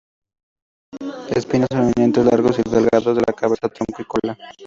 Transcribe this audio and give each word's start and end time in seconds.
Espinas 1.35 1.67
prominentes, 1.69 2.25
largos 2.25 2.57
y 2.57 2.63
delgados 2.67 3.15
en 3.19 3.23
la 3.23 3.33
cabeza, 3.33 3.69
tronco 3.69 4.01
y 4.01 4.05
cola. 4.05 4.35